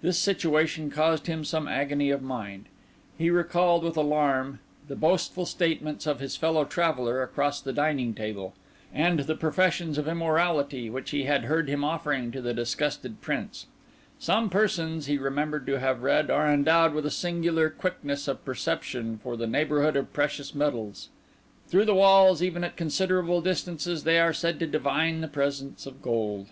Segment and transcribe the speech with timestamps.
[0.00, 2.64] This situation caused him some agony of mind.
[3.18, 8.54] He recalled with alarm the boastful statements of his fellow traveller across the dining table,
[8.94, 13.66] and the professions of immorality which he had heard him offering to the disgusted Prince.
[14.18, 19.18] Some persons, he remembered to have read, are endowed with a singular quickness of perception
[19.22, 21.10] for the neighbourhood of precious metals;
[21.68, 26.00] through walls and even at considerable distances they are said to divine the presence of
[26.00, 26.46] gold.